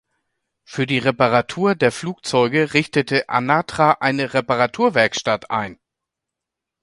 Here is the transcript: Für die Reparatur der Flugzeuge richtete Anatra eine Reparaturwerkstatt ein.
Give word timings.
Für 0.63 0.87
die 0.87 0.97
Reparatur 0.97 1.75
der 1.75 1.91
Flugzeuge 1.91 2.73
richtete 2.73 3.29
Anatra 3.29 3.97
eine 3.99 4.33
Reparaturwerkstatt 4.33 5.51
ein. 5.51 5.77